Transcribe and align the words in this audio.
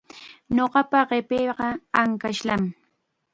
Ñuqapa 0.55 0.99
qipiiqa 1.09 1.67
ankashllam. 2.01 2.63